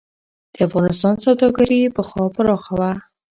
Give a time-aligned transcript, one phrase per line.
[0.53, 2.91] د افغانستان سوداګري پخوا پراخه وه.